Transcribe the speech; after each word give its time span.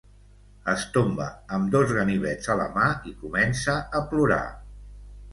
Es 0.71 0.83
tomba 0.93 1.25
amb 1.57 1.67
dos 1.75 1.91
ganivets 1.97 2.49
a 2.53 2.55
la 2.61 2.65
mà 2.77 2.87
i 3.11 3.13
comença 3.19 3.75
a 3.99 4.01
plorar. 4.15 4.41